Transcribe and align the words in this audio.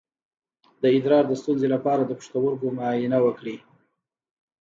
د 0.81 0.83
ادرار 0.97 1.23
د 1.27 1.33
ستونزې 1.41 1.67
لپاره 1.75 2.01
د 2.05 2.11
پښتورګو 2.19 2.67
معاینه 2.77 3.17
وکړئ 3.25 3.57